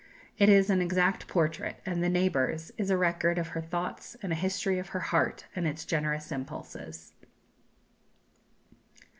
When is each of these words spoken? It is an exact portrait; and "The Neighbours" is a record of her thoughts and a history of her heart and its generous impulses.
It 0.39 0.49
is 0.49 0.71
an 0.71 0.81
exact 0.81 1.27
portrait; 1.27 1.75
and 1.85 2.01
"The 2.03 2.09
Neighbours" 2.09 2.71
is 2.75 2.89
a 2.89 2.97
record 2.97 3.37
of 3.37 3.49
her 3.49 3.61
thoughts 3.61 4.17
and 4.23 4.31
a 4.31 4.35
history 4.35 4.79
of 4.79 4.87
her 4.89 4.99
heart 4.99 5.45
and 5.55 5.67
its 5.67 5.85
generous 5.85 6.31
impulses. 6.31 7.13